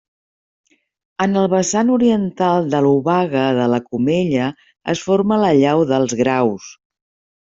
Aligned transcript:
En 1.25 1.35
el 1.41 1.49
vessant 1.49 1.91
oriental 1.95 2.71
de 2.71 2.79
l'Obaga 2.85 3.43
de 3.57 3.67
la 3.73 3.79
Comella 3.89 4.47
es 4.95 5.05
forma 5.11 5.37
la 5.45 5.53
llau 5.61 5.85
dels 5.93 6.17
Graus. 6.23 6.67